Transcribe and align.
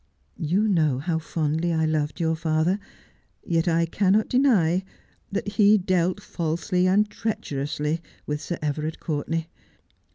You 0.39 0.67
know 0.67 0.97
how 0.97 1.19
fondly 1.19 1.71
I 1.71 1.85
loved 1.85 2.19
your 2.19 2.35
father! 2.35 2.79
yet 3.43 3.67
I 3.67 3.85
cannot 3.85 4.29
deny 4.29 4.83
that 5.31 5.47
he 5.49 5.77
dealt 5.77 6.19
falsely 6.23 6.87
and 6.87 7.07
treacherously 7.07 8.01
with 8.25 8.41
Sir 8.41 8.57
Everard 8.63 8.99
Courtenay. 8.99 9.45